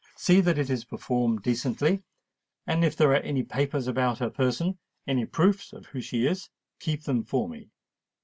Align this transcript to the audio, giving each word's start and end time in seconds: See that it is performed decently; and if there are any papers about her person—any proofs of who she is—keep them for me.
See 0.15 0.41
that 0.41 0.57
it 0.57 0.71
is 0.71 0.83
performed 0.83 1.43
decently; 1.43 2.01
and 2.65 2.83
if 2.83 2.95
there 2.95 3.11
are 3.11 3.17
any 3.17 3.43
papers 3.43 3.85
about 3.85 4.17
her 4.17 4.31
person—any 4.31 5.25
proofs 5.27 5.73
of 5.73 5.85
who 5.85 6.01
she 6.01 6.25
is—keep 6.25 7.03
them 7.03 7.23
for 7.23 7.47
me. 7.47 7.69